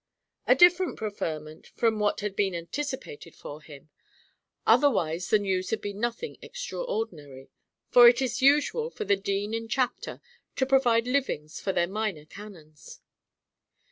A 0.47 0.55
different 0.55 0.97
preferment 0.97 1.67
from 1.75 1.99
what 1.99 2.21
had 2.21 2.35
been 2.35 2.55
anticipated 2.55 3.35
for 3.35 3.61
him; 3.61 3.91
otherwise 4.65 5.29
the 5.29 5.37
news 5.37 5.69
had 5.69 5.79
been 5.79 5.99
nothing 5.99 6.37
extraordinary, 6.41 7.51
for 7.91 8.07
it 8.09 8.19
is 8.19 8.41
usual 8.41 8.89
for 8.89 9.05
the 9.05 9.15
Dean 9.15 9.53
and 9.53 9.69
Chapter 9.69 10.19
to 10.55 10.65
provide 10.65 11.05
livings 11.05 11.59
for 11.61 11.71
their 11.71 11.85
minor 11.85 12.25
canons. 12.25 12.99